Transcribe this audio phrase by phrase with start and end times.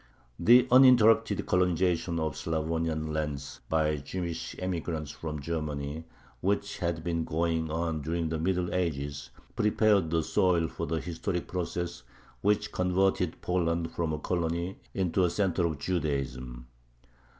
[0.39, 6.05] The uninterrupted colonization of Slavonian lands by Jewish emigrants from Germany,
[6.39, 11.47] which had been going on during the Middle Ages, prepared the soil for the historic
[11.47, 12.01] process
[12.41, 16.65] which converted Poland from a colony into a center of Judaism.